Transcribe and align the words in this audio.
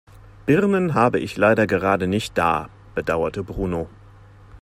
Birnen 0.47 0.95
habe 0.95 1.19
ich 1.19 1.37
leider 1.37 1.67
gerade 1.67 2.07
nicht 2.07 2.35
da, 2.35 2.71
bedauerte 2.95 3.43
Bruno. 3.43 3.87